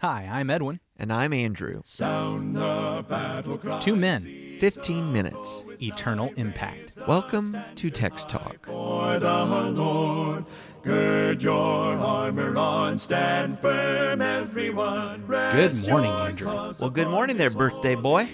Hi, 0.00 0.26
I'm 0.32 0.48
Edwin. 0.48 0.80
And 0.96 1.12
I'm 1.12 1.34
Andrew. 1.34 1.82
Sound 1.84 2.56
the 2.56 3.04
battle 3.06 3.58
cry. 3.58 3.80
Two 3.80 3.96
men, 3.96 4.56
15 4.58 5.12
minutes. 5.12 5.62
eternal 5.82 6.32
impact. 6.36 6.96
Welcome 7.06 7.54
to 7.74 7.90
Text 7.90 8.30
Talk. 8.30 8.64
For 8.64 9.18
the 9.18 9.44
Lord, 9.74 10.46
gird 10.82 11.42
your 11.42 11.98
armor 11.98 12.56
on, 12.56 12.96
stand 12.96 13.58
firm, 13.58 14.22
everyone. 14.22 15.26
Good 15.26 15.86
morning, 15.86 16.10
Andrew. 16.10 16.72
Well, 16.80 16.88
good 16.88 17.08
morning 17.08 17.36
there, 17.36 17.50
birthday 17.50 17.94
boy. 17.94 18.26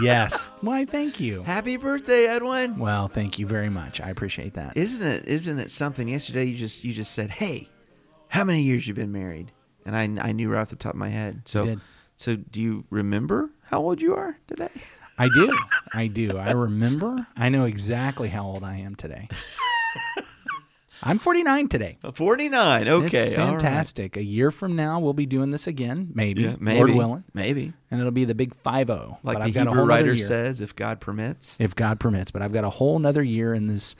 Yes. 0.00 0.54
Why, 0.62 0.86
thank 0.86 1.20
you. 1.20 1.42
Happy 1.42 1.76
birthday, 1.76 2.28
Edwin. 2.28 2.78
Well, 2.78 3.08
thank 3.08 3.38
you 3.38 3.46
very 3.46 3.68
much. 3.68 4.00
I 4.00 4.08
appreciate 4.08 4.54
that. 4.54 4.74
Isn't 4.74 5.06
it 5.06 5.28
isn't 5.28 5.58
it 5.58 5.70
something 5.70 6.08
yesterday 6.08 6.44
you 6.44 6.56
just 6.56 6.82
you 6.82 6.94
just 6.94 7.12
said, 7.12 7.30
"Hey, 7.30 7.68
how 8.28 8.44
many 8.44 8.62
years 8.62 8.88
you 8.88 8.94
been 8.94 9.12
married?" 9.12 9.52
And 9.86 9.96
I 9.96 10.28
I 10.28 10.32
knew 10.32 10.50
right 10.50 10.60
off 10.60 10.68
the 10.70 10.76
top 10.76 10.92
of 10.94 10.98
my 10.98 11.08
head. 11.08 11.42
So 11.46 11.78
so 12.14 12.36
do 12.36 12.60
you 12.60 12.84
remember 12.90 13.50
how 13.64 13.80
old 13.80 14.02
you 14.02 14.14
are 14.14 14.36
today? 14.46 14.68
I 15.18 15.28
do. 15.30 15.56
I 15.94 16.08
do. 16.08 16.36
I 16.36 16.50
remember. 16.50 17.26
I 17.36 17.48
know 17.48 17.64
exactly 17.64 18.28
how 18.28 18.44
old 18.44 18.64
I 18.64 18.76
am 18.78 18.94
today. 18.96 19.28
I'm 21.02 21.18
49 21.18 21.68
today. 21.68 21.98
49. 22.14 22.88
Okay. 22.88 23.28
It's 23.28 23.38
all 23.38 23.44
right. 23.44 23.50
fantastic. 23.60 24.16
A 24.16 24.22
year 24.22 24.50
from 24.50 24.76
now, 24.76 24.98
we'll 24.98 25.12
be 25.12 25.26
doing 25.26 25.50
this 25.50 25.66
again, 25.66 26.10
maybe, 26.14 26.42
Yeah, 26.42 26.56
maybe. 26.58 26.78
Lord 26.78 26.90
willing, 26.94 27.24
Maybe. 27.34 27.74
and 27.90 28.00
it'll 28.00 28.12
be 28.12 28.24
the 28.24 28.34
big 28.34 28.54
5 28.54 28.86
0. 28.86 29.18
Like 29.22 29.34
but 29.36 29.40
the 29.40 29.44
I've 29.46 29.54
got 29.54 29.66
a 29.66 29.70
Hebrew 29.70 29.76
whole 29.80 29.86
writer 29.86 30.16
says, 30.16 30.60
if 30.62 30.74
God 30.74 31.00
permits. 31.00 31.58
if 31.60 31.74
God 31.74 32.00
permits. 32.00 32.30
But 32.30 32.40
I've 32.42 32.52
got 32.52 32.64
a 32.64 32.70
whole 32.70 32.98
nother 32.98 33.22
year 33.22 33.52
in 33.52 33.66
this 33.66 33.94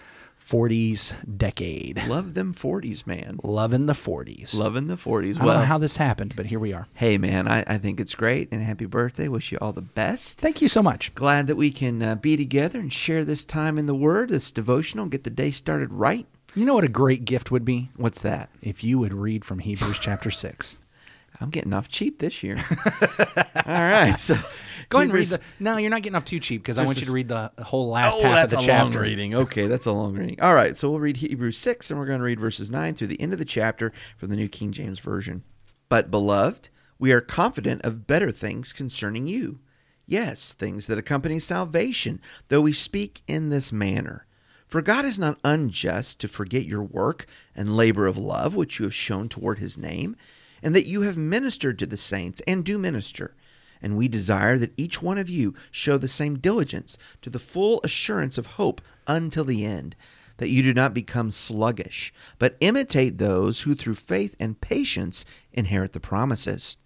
40s 0.46 1.14
decade. 1.36 2.06
Love 2.06 2.34
them 2.34 2.54
40s, 2.54 3.06
man. 3.06 3.38
Loving 3.42 3.86
the 3.86 3.94
40s. 3.94 4.54
Loving 4.54 4.86
the 4.86 4.94
40s. 4.94 5.36
I 5.36 5.38
don't 5.38 5.46
well, 5.46 5.58
know 5.58 5.64
how 5.64 5.78
this 5.78 5.96
happened, 5.96 6.34
but 6.36 6.46
here 6.46 6.60
we 6.60 6.72
are. 6.72 6.86
hey, 6.94 7.18
man, 7.18 7.48
I, 7.48 7.64
I 7.66 7.78
think 7.78 7.98
it's 7.98 8.14
great 8.14 8.48
and 8.52 8.62
happy 8.62 8.86
birthday. 8.86 9.26
Wish 9.28 9.50
you 9.50 9.58
all 9.60 9.72
the 9.72 9.82
best. 9.82 10.38
Thank 10.38 10.62
you 10.62 10.68
so 10.68 10.82
much. 10.82 11.12
Glad 11.14 11.48
that 11.48 11.56
we 11.56 11.70
can 11.72 12.00
uh, 12.02 12.14
be 12.14 12.36
together 12.36 12.78
and 12.78 12.92
share 12.92 13.24
this 13.24 13.44
time 13.44 13.76
in 13.76 13.86
the 13.86 13.94
Word, 13.94 14.30
this 14.30 14.52
devotional, 14.52 15.06
get 15.06 15.24
the 15.24 15.30
day 15.30 15.50
started 15.50 15.92
right. 15.92 16.26
You 16.54 16.64
know 16.64 16.74
what 16.74 16.84
a 16.84 16.88
great 16.88 17.24
gift 17.24 17.50
would 17.50 17.64
be? 17.64 17.90
What's 17.96 18.22
that? 18.22 18.48
If 18.62 18.84
you 18.84 18.98
would 18.98 19.12
read 19.12 19.44
from 19.44 19.58
Hebrews 19.58 19.98
chapter 20.00 20.30
6. 20.30 20.78
I'm 21.40 21.50
getting 21.50 21.72
off 21.74 21.88
cheap 21.88 22.18
this 22.18 22.42
year. 22.42 22.56
all 23.36 23.64
right. 23.66 24.18
So 24.18 24.38
Go 24.88 24.98
ahead 24.98 25.08
and 25.08 25.12
read 25.12 25.26
the. 25.28 25.40
No, 25.58 25.76
you're 25.78 25.90
not 25.90 26.02
getting 26.02 26.14
off 26.14 26.24
too 26.24 26.38
cheap 26.40 26.62
because 26.62 26.78
I 26.78 26.84
want 26.84 27.00
you 27.00 27.06
to 27.06 27.12
read 27.12 27.28
the 27.28 27.50
whole 27.60 27.88
last 27.90 28.18
Oh, 28.18 28.22
half 28.22 28.44
of 28.44 28.50
the 28.50 28.58
a 28.58 28.62
chapter. 28.62 28.98
long 28.98 29.02
reading. 29.08 29.34
Okay, 29.46 29.66
that's 29.66 29.86
a 29.86 29.92
long 29.92 30.14
reading. 30.14 30.40
All 30.40 30.54
right, 30.54 30.76
so 30.76 30.88
we'll 30.90 31.00
read 31.00 31.16
Hebrews 31.18 31.58
6 31.58 31.90
and 31.90 31.98
we're 31.98 32.06
going 32.06 32.20
to 32.20 32.24
read 32.24 32.38
verses 32.40 32.70
9 32.70 32.94
through 32.94 33.08
the 33.08 33.20
end 33.20 33.32
of 33.32 33.38
the 33.38 33.44
chapter 33.44 33.92
from 34.16 34.30
the 34.30 34.36
New 34.36 34.48
King 34.48 34.72
James 34.72 34.98
Version. 35.00 35.42
But, 35.88 36.10
beloved, 36.10 36.68
we 36.98 37.12
are 37.12 37.20
confident 37.20 37.82
of 37.84 38.06
better 38.06 38.30
things 38.30 38.72
concerning 38.72 39.26
you. 39.26 39.58
Yes, 40.06 40.52
things 40.52 40.86
that 40.86 40.98
accompany 40.98 41.40
salvation, 41.40 42.20
though 42.48 42.60
we 42.60 42.72
speak 42.72 43.22
in 43.26 43.48
this 43.48 43.72
manner. 43.72 44.26
For 44.68 44.82
God 44.82 45.04
is 45.04 45.18
not 45.18 45.38
unjust 45.44 46.20
to 46.20 46.28
forget 46.28 46.64
your 46.64 46.82
work 46.82 47.26
and 47.56 47.76
labor 47.76 48.06
of 48.06 48.16
love 48.16 48.54
which 48.54 48.78
you 48.78 48.84
have 48.84 48.94
shown 48.94 49.28
toward 49.28 49.58
his 49.58 49.76
name, 49.76 50.16
and 50.66 50.74
that 50.74 50.88
you 50.88 51.02
have 51.02 51.16
ministered 51.16 51.78
to 51.78 51.86
the 51.86 51.96
saints 51.96 52.42
and 52.44 52.64
do 52.64 52.76
minister. 52.76 53.36
And 53.80 53.96
we 53.96 54.08
desire 54.08 54.58
that 54.58 54.72
each 54.76 55.00
one 55.00 55.16
of 55.16 55.30
you 55.30 55.54
show 55.70 55.96
the 55.96 56.08
same 56.08 56.40
diligence 56.40 56.98
to 57.22 57.30
the 57.30 57.38
full 57.38 57.80
assurance 57.84 58.36
of 58.36 58.46
hope 58.46 58.80
until 59.06 59.44
the 59.44 59.64
end, 59.64 59.94
that 60.38 60.48
you 60.48 60.64
do 60.64 60.74
not 60.74 60.92
become 60.92 61.30
sluggish, 61.30 62.12
but 62.40 62.56
imitate 62.58 63.18
those 63.18 63.60
who 63.60 63.76
through 63.76 63.94
faith 63.94 64.34
and 64.40 64.60
patience 64.60 65.24
inherit 65.52 65.92
the 65.92 66.00
promises. 66.00 66.76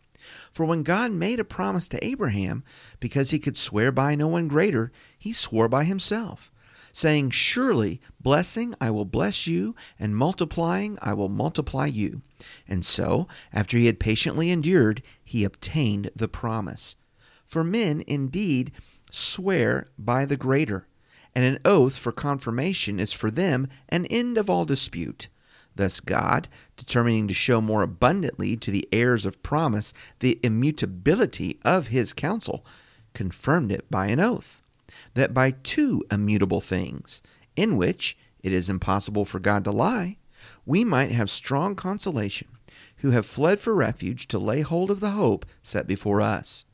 For 0.53 0.67
when 0.67 0.83
God 0.83 1.11
made 1.11 1.41
a 1.41 1.45
promise 1.45 1.89
to 1.89 2.05
Abraham, 2.05 2.63
because 3.01 3.31
he 3.31 3.39
could 3.39 3.57
swear 3.57 3.91
by 3.91 4.15
no 4.15 4.29
one 4.29 4.47
greater, 4.47 4.93
he 5.19 5.33
swore 5.33 5.69
by 5.69 5.85
himself, 5.85 6.53
saying, 6.93 7.31
Surely 7.31 7.99
blessing 8.21 8.75
I 8.79 8.91
will 8.91 9.07
bless 9.07 9.47
you, 9.47 9.75
and 9.99 10.15
multiplying 10.15 10.99
I 11.01 11.15
will 11.15 11.31
multiply 11.31 11.87
you. 11.87 12.21
And 12.67 12.85
so, 12.85 13.29
after 13.53 13.77
he 13.77 13.87
had 13.87 14.01
patiently 14.01 14.51
endured, 14.51 15.03
he 15.23 15.45
obtained 15.45 16.11
the 16.15 16.29
promise. 16.29 16.97
For 17.45 17.65
men 17.65 18.03
indeed 18.07 18.73
swear 19.11 19.89
by 19.99 20.25
the 20.25 20.37
greater, 20.37 20.87
and 21.35 21.45
an 21.45 21.59
oath 21.65 21.97
for 21.97 22.13
confirmation 22.13 23.01
is 23.01 23.13
for 23.13 23.31
them 23.31 23.69
an 23.89 24.07
end 24.07 24.39
of 24.39 24.49
all 24.49 24.65
dispute. 24.65 25.29
Thus, 25.77 26.01
God, 26.01 26.49
determining 26.77 27.29
to 27.29 27.35
show 27.35 27.61
more 27.61 27.83
abundantly 27.83 28.57
to 28.57 28.71
the 28.71 28.89
heirs 28.93 29.25
of 29.25 29.43
promise 29.43 29.95
the 30.19 30.39
immutability 30.43 31.59
of 31.65 31.89
his 31.89 32.13
counsel, 32.13 32.65
confirmed 33.15 33.73
it 33.73 33.91
by 33.91 34.07
an 34.07 34.21
oath, 34.21 34.63
that 35.15 35.33
by 35.35 35.53
two 35.53 36.05
immutable 36.11 36.61
things, 36.61 37.23
in 37.57 37.77
which 37.77 38.17
it 38.43 38.53
is 38.53 38.71
impossible 38.71 39.25
for 39.25 39.39
God 39.39 39.65
to 39.65 39.71
lie, 39.71 40.17
we 40.71 40.85
might 40.85 41.11
have 41.11 41.29
strong 41.31 41.75
consolation, 41.75 42.47
who 42.99 43.11
have 43.11 43.27
fled 43.27 43.59
for 43.59 43.75
refuge 43.75 44.29
to 44.29 44.39
lay 44.39 44.61
hold 44.61 44.91
of 44.91 45.01
the 45.01 45.11
hope 45.11 45.45
set 45.63 45.87
before 45.87 46.21
us. 46.21 46.65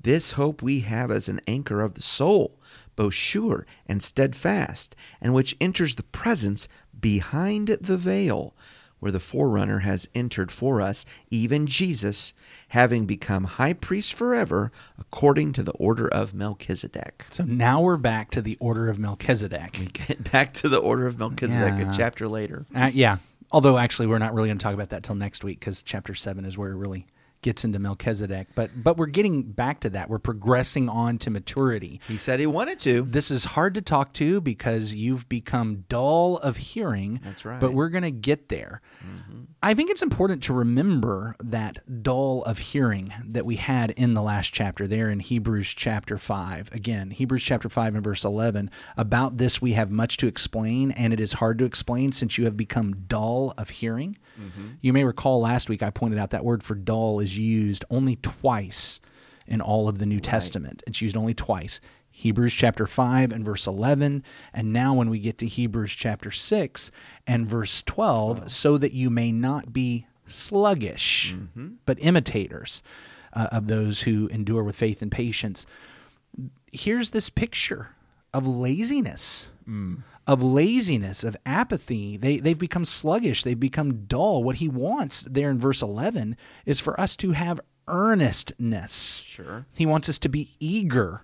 This 0.00 0.32
hope 0.32 0.62
we 0.62 0.80
have 0.80 1.10
as 1.10 1.28
an 1.28 1.40
anchor 1.48 1.80
of 1.80 1.94
the 1.94 2.02
soul, 2.02 2.58
both 2.94 3.14
sure 3.14 3.66
and 3.86 4.00
steadfast, 4.02 4.94
and 5.20 5.34
which 5.34 5.56
enters 5.60 5.96
the 5.96 6.02
presence 6.04 6.68
behind 7.00 7.66
the 7.68 7.96
veil, 7.96 8.54
where 9.00 9.10
the 9.12 9.18
forerunner 9.18 9.80
has 9.80 10.08
entered 10.14 10.52
for 10.52 10.80
us, 10.80 11.04
even 11.30 11.66
Jesus, 11.66 12.34
having 12.68 13.06
become 13.06 13.44
high 13.44 13.72
priest 13.72 14.12
forever, 14.14 14.70
according 14.98 15.52
to 15.54 15.62
the 15.64 15.72
order 15.72 16.06
of 16.06 16.32
Melchizedek. 16.32 17.26
So 17.30 17.42
now 17.44 17.80
we're 17.80 17.96
back 17.96 18.30
to 18.32 18.42
the 18.42 18.56
order 18.60 18.88
of 18.88 18.98
Melchizedek. 19.00 19.92
Get 20.06 20.30
back 20.30 20.52
to 20.54 20.68
the 20.68 20.78
order 20.78 21.06
of 21.08 21.18
Melchizedek 21.18 21.74
Yeah. 21.78 21.92
a 21.92 21.96
chapter 21.96 22.28
later. 22.28 22.66
Uh, 22.74 22.90
yeah. 22.94 23.16
Although 23.52 23.76
actually, 23.76 24.06
we're 24.06 24.18
not 24.18 24.34
really 24.34 24.48
going 24.48 24.58
to 24.58 24.62
talk 24.62 24.74
about 24.74 24.88
that 24.88 25.02
till 25.02 25.14
next 25.14 25.44
week 25.44 25.60
because 25.60 25.82
chapter 25.82 26.14
seven 26.14 26.44
is 26.44 26.56
where 26.56 26.72
it 26.72 26.76
really 26.76 27.06
gets 27.42 27.64
into 27.64 27.78
Melchizedek. 27.78 28.48
But 28.54 28.70
but 28.82 28.96
we're 28.96 29.06
getting 29.06 29.42
back 29.42 29.80
to 29.80 29.90
that. 29.90 30.08
We're 30.08 30.18
progressing 30.18 30.88
on 30.88 31.18
to 31.18 31.30
maturity. 31.30 32.00
He 32.08 32.16
said 32.16 32.40
he 32.40 32.46
wanted 32.46 32.78
to. 32.80 33.02
This 33.02 33.30
is 33.30 33.44
hard 33.44 33.74
to 33.74 33.82
talk 33.82 34.12
to 34.14 34.40
because 34.40 34.94
you've 34.94 35.28
become 35.28 35.84
dull 35.88 36.38
of 36.38 36.56
hearing. 36.56 37.20
That's 37.24 37.44
right. 37.44 37.60
But 37.60 37.74
we're 37.74 37.88
going 37.88 38.02
to 38.02 38.10
get 38.10 38.48
there. 38.48 38.80
Mm-hmm. 39.04 39.42
I 39.62 39.74
think 39.74 39.90
it's 39.90 40.02
important 40.02 40.42
to 40.44 40.52
remember 40.52 41.36
that 41.42 42.02
dull 42.02 42.42
of 42.44 42.58
hearing 42.58 43.12
that 43.26 43.46
we 43.46 43.56
had 43.56 43.90
in 43.92 44.14
the 44.14 44.22
last 44.22 44.52
chapter 44.52 44.86
there 44.86 45.08
in 45.08 45.20
Hebrews 45.20 45.68
chapter 45.68 46.18
5. 46.18 46.70
Again, 46.72 47.10
Hebrews 47.10 47.44
chapter 47.44 47.68
5 47.68 47.94
and 47.94 48.04
verse 48.04 48.24
11. 48.24 48.70
About 48.96 49.36
this 49.36 49.62
we 49.62 49.72
have 49.72 49.90
much 49.90 50.16
to 50.18 50.26
explain, 50.26 50.90
and 50.92 51.12
it 51.12 51.20
is 51.20 51.34
hard 51.34 51.58
to 51.58 51.64
explain 51.64 52.12
since 52.12 52.38
you 52.38 52.44
have 52.44 52.56
become 52.56 53.04
dull 53.06 53.54
of 53.56 53.70
hearing. 53.70 54.16
Mm-hmm. 54.40 54.68
You 54.80 54.92
may 54.92 55.04
recall 55.04 55.40
last 55.40 55.68
week 55.68 55.82
I 55.82 55.90
pointed 55.90 56.18
out 56.18 56.30
that 56.30 56.44
word 56.44 56.62
for 56.62 56.74
dull 56.74 57.20
is 57.20 57.31
used 57.38 57.84
only 57.90 58.16
twice 58.16 59.00
in 59.46 59.60
all 59.60 59.88
of 59.88 59.98
the 59.98 60.06
New 60.06 60.20
Testament. 60.20 60.82
It's 60.86 61.00
used 61.02 61.16
only 61.16 61.34
twice. 61.34 61.80
Hebrews 62.10 62.52
chapter 62.52 62.86
5 62.86 63.32
and 63.32 63.44
verse 63.44 63.66
11, 63.66 64.22
and 64.52 64.72
now 64.72 64.94
when 64.94 65.08
we 65.08 65.18
get 65.18 65.38
to 65.38 65.46
Hebrews 65.46 65.92
chapter 65.92 66.30
6 66.30 66.90
and 67.26 67.48
verse 67.48 67.82
12, 67.82 68.50
so 68.50 68.76
that 68.78 68.92
you 68.92 69.08
may 69.08 69.32
not 69.32 69.72
be 69.72 70.06
sluggish, 70.26 71.34
but 71.86 71.98
imitators 72.00 72.82
uh, 73.32 73.48
of 73.50 73.66
those 73.66 74.02
who 74.02 74.28
endure 74.28 74.62
with 74.62 74.76
faith 74.76 75.00
and 75.02 75.10
patience. 75.10 75.64
Here's 76.70 77.10
this 77.10 77.30
picture 77.30 77.90
of 78.32 78.46
laziness. 78.46 79.48
Of 80.26 80.42
laziness, 80.42 81.24
of 81.24 81.36
apathy. 81.44 82.16
They, 82.16 82.38
they've 82.38 82.58
become 82.58 82.84
sluggish. 82.84 83.42
They've 83.42 83.58
become 83.58 84.06
dull. 84.06 84.44
What 84.44 84.56
he 84.56 84.68
wants 84.68 85.26
there 85.28 85.50
in 85.50 85.58
verse 85.58 85.82
11 85.82 86.36
is 86.64 86.80
for 86.80 86.98
us 87.00 87.16
to 87.16 87.32
have 87.32 87.60
earnestness. 87.88 89.22
Sure. 89.24 89.66
He 89.76 89.86
wants 89.86 90.08
us 90.08 90.18
to 90.18 90.28
be 90.28 90.54
eager. 90.60 91.22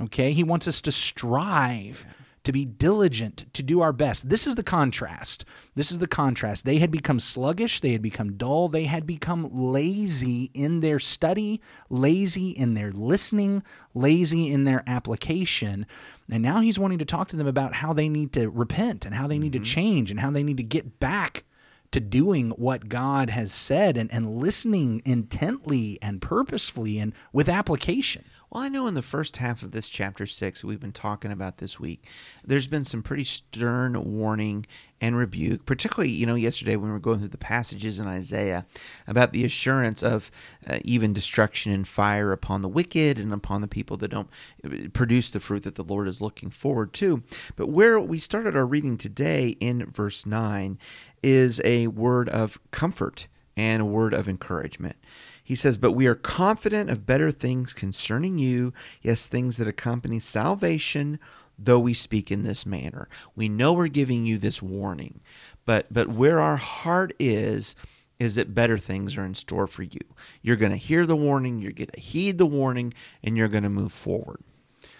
Okay? 0.00 0.32
He 0.32 0.42
wants 0.42 0.66
us 0.66 0.80
to 0.82 0.92
strive, 0.92 2.06
to 2.44 2.52
be 2.52 2.64
diligent, 2.64 3.52
to 3.54 3.62
do 3.62 3.80
our 3.80 3.92
best. 3.92 4.28
This 4.28 4.46
is 4.46 4.54
the 4.54 4.62
contrast. 4.62 5.44
This 5.74 5.90
is 5.90 5.98
the 5.98 6.06
contrast. 6.06 6.64
They 6.64 6.78
had 6.78 6.90
become 6.90 7.18
sluggish, 7.18 7.80
they 7.80 7.92
had 7.92 8.02
become 8.02 8.36
dull, 8.36 8.68
they 8.68 8.84
had 8.84 9.06
become 9.06 9.48
lazy 9.52 10.50
in 10.54 10.80
their 10.80 11.00
study, 11.00 11.60
lazy 11.88 12.50
in 12.50 12.74
their 12.74 12.92
listening, 12.92 13.62
lazy 13.94 14.52
in 14.52 14.64
their 14.64 14.84
application. 14.86 15.86
And 16.30 16.42
now 16.42 16.60
he's 16.60 16.78
wanting 16.78 16.98
to 16.98 17.04
talk 17.04 17.28
to 17.28 17.36
them 17.36 17.46
about 17.46 17.74
how 17.74 17.92
they 17.92 18.08
need 18.08 18.32
to 18.34 18.48
repent 18.48 19.04
and 19.04 19.14
how 19.14 19.26
they 19.26 19.38
need 19.38 19.54
to 19.54 19.58
mm-hmm. 19.58 19.64
change 19.64 20.10
and 20.10 20.20
how 20.20 20.30
they 20.30 20.42
need 20.42 20.58
to 20.58 20.62
get 20.62 21.00
back 21.00 21.44
to 21.92 22.00
doing 22.00 22.50
what 22.50 22.88
God 22.88 23.30
has 23.30 23.52
said 23.52 23.96
and, 23.96 24.12
and 24.12 24.38
listening 24.38 25.00
intently 25.04 25.98
and 26.02 26.20
purposefully 26.20 26.98
and 26.98 27.12
with 27.32 27.48
application. 27.48 28.24
Well, 28.54 28.62
I 28.62 28.68
know 28.68 28.86
in 28.86 28.94
the 28.94 29.02
first 29.02 29.38
half 29.38 29.64
of 29.64 29.72
this 29.72 29.88
chapter 29.88 30.26
six 30.26 30.62
we've 30.62 30.78
been 30.78 30.92
talking 30.92 31.32
about 31.32 31.58
this 31.58 31.80
week, 31.80 32.06
there's 32.44 32.68
been 32.68 32.84
some 32.84 33.02
pretty 33.02 33.24
stern 33.24 34.16
warning 34.16 34.64
and 35.00 35.16
rebuke, 35.16 35.66
particularly, 35.66 36.12
you 36.12 36.24
know, 36.24 36.36
yesterday 36.36 36.76
when 36.76 36.86
we 36.86 36.92
were 36.92 37.00
going 37.00 37.18
through 37.18 37.28
the 37.28 37.36
passages 37.36 37.98
in 37.98 38.06
Isaiah 38.06 38.64
about 39.08 39.32
the 39.32 39.44
assurance 39.44 40.04
of 40.04 40.30
uh, 40.68 40.78
even 40.84 41.12
destruction 41.12 41.72
and 41.72 41.86
fire 41.86 42.30
upon 42.30 42.60
the 42.60 42.68
wicked 42.68 43.18
and 43.18 43.32
upon 43.32 43.60
the 43.60 43.66
people 43.66 43.96
that 43.96 44.12
don't 44.12 44.30
uh, 44.64 44.88
produce 44.92 45.32
the 45.32 45.40
fruit 45.40 45.64
that 45.64 45.74
the 45.74 45.82
Lord 45.82 46.06
is 46.06 46.20
looking 46.20 46.50
forward 46.50 46.92
to. 46.92 47.24
But 47.56 47.70
where 47.70 47.98
we 47.98 48.20
started 48.20 48.54
our 48.54 48.66
reading 48.66 48.96
today 48.96 49.56
in 49.58 49.84
verse 49.90 50.26
9 50.26 50.78
is 51.24 51.60
a 51.64 51.88
word 51.88 52.28
of 52.28 52.60
comfort 52.70 53.26
and 53.56 53.82
a 53.82 53.86
word 53.86 54.14
of 54.14 54.28
encouragement. 54.28 54.94
He 55.44 55.54
says, 55.54 55.76
But 55.76 55.92
we 55.92 56.06
are 56.06 56.14
confident 56.14 56.90
of 56.90 57.06
better 57.06 57.30
things 57.30 57.74
concerning 57.74 58.38
you, 58.38 58.72
yes, 59.02 59.26
things 59.26 59.58
that 59.58 59.68
accompany 59.68 60.18
salvation, 60.18 61.20
though 61.58 61.78
we 61.78 61.94
speak 61.94 62.32
in 62.32 62.42
this 62.42 62.64
manner. 62.64 63.08
We 63.36 63.48
know 63.50 63.74
we're 63.74 63.88
giving 63.88 64.24
you 64.24 64.38
this 64.38 64.62
warning, 64.62 65.20
but 65.66 65.92
but 65.92 66.08
where 66.08 66.40
our 66.40 66.56
heart 66.56 67.12
is, 67.20 67.76
is 68.18 68.36
that 68.36 68.54
better 68.54 68.78
things 68.78 69.16
are 69.16 69.24
in 69.24 69.34
store 69.34 69.66
for 69.66 69.82
you. 69.82 70.00
You're 70.40 70.56
going 70.56 70.72
to 70.72 70.78
hear 70.78 71.06
the 71.06 71.14
warning, 71.14 71.60
you're 71.60 71.72
going 71.72 71.88
to 71.88 72.00
heed 72.00 72.38
the 72.38 72.46
warning, 72.46 72.94
and 73.22 73.36
you're 73.36 73.48
going 73.48 73.64
to 73.64 73.70
move 73.70 73.92
forward. 73.92 74.40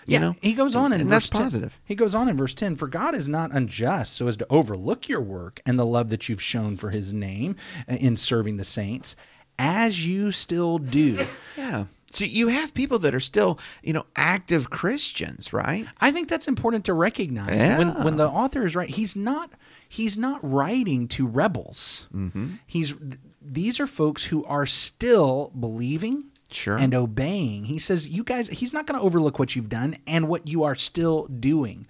You 0.06 0.14
yeah, 0.14 0.18
know? 0.18 0.36
he 0.42 0.52
goes 0.52 0.76
on 0.76 0.92
in 0.92 1.00
and 1.00 1.08
verse 1.08 1.28
that's 1.28 1.30
10. 1.30 1.40
positive. 1.42 1.80
He 1.84 1.94
goes 1.94 2.14
on 2.14 2.28
in 2.28 2.36
verse 2.36 2.52
10 2.52 2.76
For 2.76 2.88
God 2.88 3.14
is 3.14 3.28
not 3.28 3.52
unjust 3.52 4.14
so 4.14 4.28
as 4.28 4.36
to 4.36 4.46
overlook 4.50 5.08
your 5.08 5.22
work 5.22 5.62
and 5.64 5.78
the 5.78 5.86
love 5.86 6.10
that 6.10 6.28
you've 6.28 6.42
shown 6.42 6.76
for 6.76 6.90
his 6.90 7.14
name 7.14 7.56
uh, 7.88 7.94
in 7.94 8.18
serving 8.18 8.58
the 8.58 8.64
saints, 8.64 9.16
as 9.58 10.04
you 10.06 10.30
still 10.30 10.78
do. 10.78 11.26
Yeah. 11.56 11.84
So 12.10 12.24
you 12.24 12.48
have 12.48 12.74
people 12.74 12.98
that 13.00 13.14
are 13.14 13.20
still, 13.20 13.58
you 13.82 13.92
know, 13.92 14.06
active 14.16 14.70
Christians, 14.70 15.52
right? 15.52 15.86
I 16.00 16.10
think 16.12 16.28
that's 16.28 16.46
important 16.48 16.84
to 16.86 16.92
recognize. 16.94 17.56
Yeah. 17.56 17.78
When 17.78 18.04
when 18.04 18.16
the 18.16 18.28
author 18.28 18.66
is 18.66 18.74
right, 18.76 18.88
he's 18.90 19.14
not 19.16 19.50
he's 19.88 20.16
not 20.18 20.38
writing 20.48 21.06
to 21.08 21.26
rebels. 21.26 22.06
Mm-hmm. 22.14 22.54
He's 22.66 22.94
these 23.40 23.78
are 23.80 23.86
folks 23.86 24.24
who 24.24 24.44
are 24.46 24.66
still 24.66 25.52
believing 25.58 26.24
Sure. 26.50 26.76
and 26.76 26.94
obeying. 26.94 27.64
He 27.64 27.78
says, 27.80 28.06
"You 28.08 28.22
guys." 28.22 28.46
He's 28.48 28.72
not 28.72 28.86
going 28.86 28.98
to 28.98 29.04
overlook 29.04 29.38
what 29.40 29.56
you've 29.56 29.68
done 29.68 29.96
and 30.06 30.28
what 30.28 30.46
you 30.46 30.62
are 30.64 30.74
still 30.76 31.26
doing. 31.26 31.86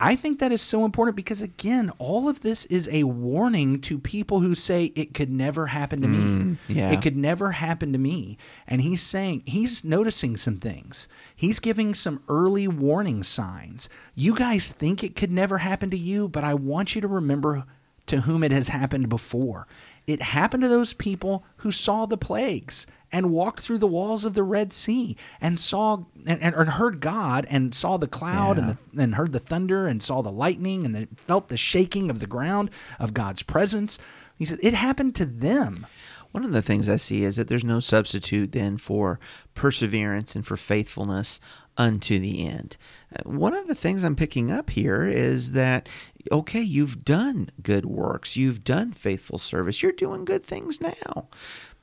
I 0.00 0.16
think 0.16 0.40
that 0.40 0.50
is 0.50 0.60
so 0.60 0.84
important 0.84 1.16
because 1.16 1.40
again, 1.40 1.90
all 1.98 2.28
of 2.28 2.40
this 2.40 2.64
is 2.66 2.88
a 2.90 3.04
warning 3.04 3.80
to 3.82 3.98
people 3.98 4.40
who 4.40 4.54
say 4.54 4.86
it 4.96 5.14
could 5.14 5.30
never 5.30 5.68
happen 5.68 6.02
to 6.02 6.08
me. 6.08 6.18
Mm, 6.18 6.56
yeah. 6.68 6.90
It 6.90 7.00
could 7.00 7.16
never 7.16 7.52
happen 7.52 7.92
to 7.92 7.98
me. 7.98 8.36
And 8.66 8.80
he's 8.80 9.02
saying 9.02 9.44
he's 9.46 9.84
noticing 9.84 10.36
some 10.36 10.58
things. 10.58 11.06
He's 11.34 11.60
giving 11.60 11.94
some 11.94 12.22
early 12.28 12.66
warning 12.66 13.22
signs. 13.22 13.88
You 14.16 14.34
guys 14.34 14.72
think 14.72 15.04
it 15.04 15.14
could 15.14 15.30
never 15.30 15.58
happen 15.58 15.90
to 15.90 15.98
you, 15.98 16.28
but 16.28 16.42
I 16.42 16.54
want 16.54 16.94
you 16.94 17.00
to 17.00 17.08
remember 17.08 17.64
to 18.06 18.22
whom 18.22 18.42
it 18.42 18.52
has 18.52 18.68
happened 18.68 19.08
before. 19.08 19.66
It 20.06 20.20
happened 20.20 20.62
to 20.64 20.68
those 20.68 20.92
people 20.92 21.44
who 21.58 21.72
saw 21.72 22.04
the 22.04 22.18
plagues 22.18 22.86
and 23.14 23.30
walked 23.30 23.60
through 23.60 23.78
the 23.78 23.86
walls 23.86 24.24
of 24.24 24.34
the 24.34 24.42
Red 24.42 24.72
Sea 24.72 25.16
and 25.40 25.60
saw 25.60 26.04
and, 26.26 26.42
and, 26.42 26.52
and 26.52 26.70
heard 26.70 26.98
God 26.98 27.46
and 27.48 27.72
saw 27.72 27.96
the 27.96 28.08
cloud 28.08 28.58
and, 28.58 28.76
the, 28.92 29.02
and 29.02 29.14
heard 29.14 29.30
the 29.30 29.38
thunder 29.38 29.86
and 29.86 30.02
saw 30.02 30.20
the 30.20 30.32
lightning 30.32 30.84
and 30.84 30.96
they 30.96 31.06
felt 31.16 31.46
the 31.46 31.56
shaking 31.56 32.10
of 32.10 32.18
the 32.18 32.26
ground 32.26 32.70
of 32.98 33.14
God's 33.14 33.44
presence. 33.44 34.00
He 34.36 34.44
said 34.44 34.58
it 34.64 34.74
happened 34.74 35.14
to 35.14 35.26
them. 35.26 35.86
One 36.32 36.44
of 36.44 36.50
the 36.50 36.62
things 36.62 36.88
I 36.88 36.96
see 36.96 37.22
is 37.22 37.36
that 37.36 37.46
there's 37.46 37.62
no 37.62 37.78
substitute 37.78 38.50
then 38.50 38.78
for 38.78 39.20
perseverance 39.54 40.34
and 40.34 40.44
for 40.44 40.56
faithfulness 40.56 41.38
unto 41.76 42.18
the 42.18 42.44
end. 42.44 42.76
Uh, 43.14 43.30
One 43.30 43.54
of 43.54 43.68
the 43.68 43.76
things 43.76 44.02
I'm 44.02 44.16
picking 44.16 44.50
up 44.50 44.70
here 44.70 45.04
is 45.04 45.52
that, 45.52 45.88
okay, 46.32 46.60
you've 46.60 47.04
done 47.04 47.50
good 47.62 47.84
works, 47.84 48.36
you've 48.36 48.64
done 48.64 48.90
faithful 48.92 49.38
service, 49.38 49.80
you're 49.84 49.92
doing 49.92 50.24
good 50.24 50.44
things 50.44 50.80
now. 50.80 51.28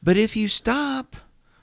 But 0.04 0.18
if 0.18 0.36
you 0.36 0.48
stop, 0.48 1.16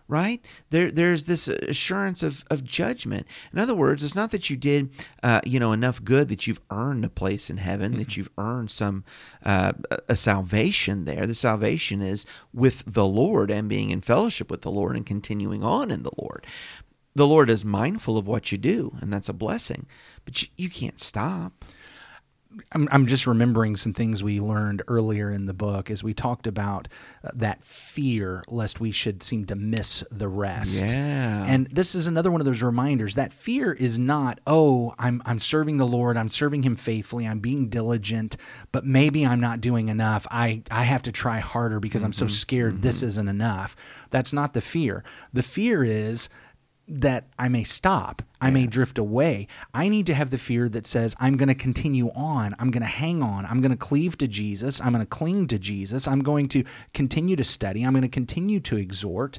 right 0.09 0.43
there 0.71 0.91
there's 0.91 1.27
this 1.27 1.47
assurance 1.47 2.23
of, 2.23 2.45
of 2.51 2.65
judgment. 2.65 3.27
In 3.53 3.59
other 3.59 3.75
words 3.75 4.03
it's 4.03 4.15
not 4.15 4.31
that 4.31 4.49
you 4.49 4.57
did 4.57 4.91
uh, 5.23 5.43
you 5.45 5.61
know 5.61 5.73
enough 5.73 6.03
good 6.03 6.29
that 6.29 6.47
you've 6.47 6.63
earned 6.71 7.05
a 7.05 7.11
place 7.11 7.51
in 7.51 7.59
heaven 7.59 7.97
that 7.99 8.17
you've 8.17 8.31
earned 8.39 8.71
some 8.71 9.05
uh, 9.45 9.73
a 10.09 10.17
salvation 10.17 11.05
there. 11.05 11.27
The 11.27 11.35
salvation 11.35 12.01
is 12.01 12.27
with 12.53 12.83
the 12.87 13.05
lord 13.05 13.51
and 13.51 13.69
being 13.69 13.91
in 13.91 14.01
fellowship 14.01 14.51
with 14.51 14.63
the 14.63 14.71
lord 14.71 14.97
and 14.97 15.05
continuing 15.05 15.63
on 15.63 15.91
in 15.91 16.03
the 16.03 16.13
lord. 16.17 16.47
The 17.15 17.27
lord 17.27 17.51
is 17.51 17.65
mindful 17.65 18.17
of 18.17 18.27
what 18.27 18.51
you 18.51 18.59
do 18.59 18.97
and 19.01 19.13
that's 19.13 19.29
a 19.29 19.35
blessing. 19.35 19.87
But 20.25 20.43
you, 20.43 20.49
you 20.57 20.71
can't 20.71 20.99
stop 20.99 21.65
I'm, 22.73 22.89
I'm 22.91 23.07
just 23.07 23.27
remembering 23.27 23.77
some 23.77 23.93
things 23.93 24.23
we 24.23 24.41
learned 24.41 24.83
earlier 24.89 25.31
in 25.31 25.47
the 25.47 25.53
book 25.53 25.91
as 25.91 26.03
we 26.03 26.15
talked 26.15 26.47
about 26.47 26.89
uh, 27.23 27.31
that 27.35 27.63
fear 27.63 28.43
lest 28.49 28.81
we 28.81 28.91
should 28.91 29.23
seem 29.23 29.45
to 29.47 29.55
miss 29.55 30.03
the 30.11 30.29
rest. 30.29 30.83
Yeah. 30.85 31.45
And 31.47 31.67
this 31.69 31.95
is 31.95 32.07
another 32.07 32.31
one 32.31 32.41
of 32.41 32.47
those 32.47 32.63
reminders 32.63 33.17
that 33.17 33.33
fear 33.33 33.73
is 33.73 33.99
not, 33.99 34.41
oh, 34.47 34.95
I'm 34.99 35.23
I'm 35.27 35.39
serving 35.39 35.77
the 35.77 35.87
Lord, 35.87 36.17
I'm 36.17 36.31
serving 36.31 36.63
him 36.63 36.77
faithfully, 36.77 37.27
I'm 37.27 37.41
being 37.41 37.69
diligent, 37.69 38.37
but 38.73 38.87
maybe 38.87 39.27
I'm 39.27 39.41
not 39.41 39.61
doing 39.61 39.89
enough. 39.89 40.27
I 40.31 40.63
I 40.71 40.85
have 40.85 41.03
to 41.03 41.13
try 41.13 41.41
harder 41.41 41.81
because 41.81 42.03
I'm 42.03 42.15
so 42.15 42.27
scared 42.27 42.83
this 42.83 43.03
isn't 43.03 43.29
enough. 43.29 43.77
That's 44.11 44.33
not 44.33 44.55
the 44.55 44.63
fear. 44.63 45.05
The 45.35 45.43
fear 45.43 45.85
is 45.85 46.31
that 46.89 47.25
I 47.39 47.49
may 47.49 47.65
stop, 47.65 48.23
I 48.41 48.51
may 48.51 48.67
drift 48.67 48.99
away. 48.99 49.47
I 49.75 49.89
need 49.89 50.07
to 50.07 50.15
have 50.15 50.31
the 50.31 50.39
fear 50.39 50.69
that 50.71 50.87
says, 50.87 51.15
I'm 51.21 51.37
going 51.37 51.49
to 51.49 51.55
continue 51.55 52.09
on, 52.15 52.55
I'm 52.59 52.71
going 52.71 52.83
to 52.83 52.87
hang 52.89 53.23
on, 53.23 53.45
I'm 53.47 53.61
going 53.61 53.73
to 53.73 53.77
cleave 53.77 54.17
to 54.19 54.29
Jesus, 54.29 54.81
I'm 54.81 54.93
going 54.93 55.05
to 55.05 55.09
cling 55.11 55.49
to 55.49 55.59
Jesus, 55.59 56.07
I'm 56.09 56.21
going 56.23 56.49
to 56.49 56.65
continue 56.95 57.37
to 57.37 57.45
study, 57.45 57.83
I'm 57.83 57.93
going 57.93 58.03
to 58.03 58.09
continue 58.09 58.61
to 58.61 58.77
exhort. 58.77 59.39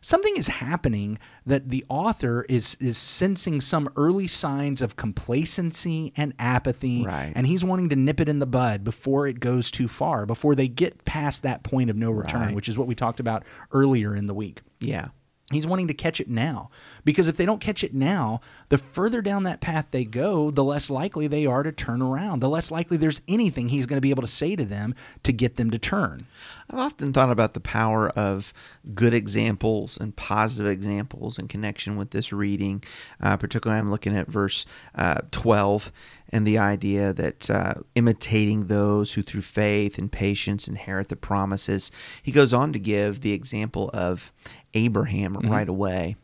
Something 0.00 0.36
is 0.36 0.46
happening 0.46 1.18
that 1.44 1.68
the 1.70 1.84
author 1.88 2.46
is 2.48 2.76
is 2.78 2.96
sensing 2.96 3.60
some 3.60 3.88
early 3.96 4.28
signs 4.28 4.80
of 4.80 4.94
complacency 4.94 6.12
and 6.16 6.32
apathy, 6.38 7.02
Right. 7.04 7.32
and 7.34 7.46
he's 7.46 7.64
wanting 7.64 7.88
to 7.88 7.96
nip 7.96 8.20
it 8.20 8.28
in 8.28 8.38
the 8.38 8.46
bud 8.46 8.84
before 8.84 9.26
it 9.26 9.40
goes 9.40 9.70
too 9.70 9.88
far, 9.88 10.24
before 10.24 10.54
they 10.54 10.68
get 10.68 11.04
past 11.04 11.42
that 11.42 11.64
point 11.64 11.90
of 11.90 11.96
no 11.96 12.10
return, 12.12 12.40
Right. 12.40 12.54
which 12.54 12.68
is 12.68 12.78
what 12.78 12.86
we 12.86 12.94
talked 12.94 13.18
about 13.20 13.42
earlier 13.72 14.14
in 14.14 14.26
the 14.26 14.34
week. 14.34 14.60
yeah 14.80 15.08
He's 15.52 15.66
wanting 15.66 15.86
to 15.86 15.94
catch 15.94 16.20
it 16.20 16.28
now. 16.28 16.70
Because 17.04 17.28
if 17.28 17.36
they 17.36 17.46
don't 17.46 17.60
catch 17.60 17.84
it 17.84 17.94
now, 17.94 18.40
the 18.68 18.78
further 18.78 19.22
down 19.22 19.44
that 19.44 19.60
path 19.60 19.86
they 19.92 20.04
go, 20.04 20.50
the 20.50 20.64
less 20.64 20.90
likely 20.90 21.28
they 21.28 21.46
are 21.46 21.62
to 21.62 21.70
turn 21.70 22.02
around. 22.02 22.40
The 22.40 22.48
less 22.48 22.72
likely 22.72 22.96
there's 22.96 23.20
anything 23.28 23.68
he's 23.68 23.86
going 23.86 23.96
to 23.96 24.00
be 24.00 24.10
able 24.10 24.24
to 24.24 24.28
say 24.28 24.56
to 24.56 24.64
them 24.64 24.96
to 25.22 25.32
get 25.32 25.56
them 25.56 25.70
to 25.70 25.78
turn. 25.78 26.26
I've 26.70 26.78
often 26.78 27.12
thought 27.12 27.30
about 27.30 27.54
the 27.54 27.60
power 27.60 28.08
of 28.10 28.52
good 28.94 29.14
examples 29.14 29.96
and 29.96 30.16
positive 30.16 30.66
examples 30.70 31.38
in 31.38 31.48
connection 31.48 31.96
with 31.96 32.10
this 32.10 32.32
reading. 32.32 32.82
Uh, 33.20 33.36
particularly, 33.36 33.80
I'm 33.80 33.90
looking 33.90 34.16
at 34.16 34.26
verse 34.26 34.66
uh, 34.94 35.20
12 35.30 35.92
and 36.30 36.46
the 36.46 36.58
idea 36.58 37.12
that 37.12 37.48
uh, 37.48 37.74
imitating 37.94 38.66
those 38.66 39.12
who 39.12 39.22
through 39.22 39.42
faith 39.42 39.96
and 39.96 40.10
patience 40.10 40.66
inherit 40.66 41.08
the 41.08 41.16
promises. 41.16 41.92
He 42.22 42.32
goes 42.32 42.52
on 42.52 42.72
to 42.72 42.78
give 42.78 43.20
the 43.20 43.32
example 43.32 43.90
of 43.94 44.32
Abraham 44.74 45.36
right 45.36 45.68
away. 45.68 46.16